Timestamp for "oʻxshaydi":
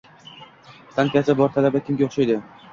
2.11-2.43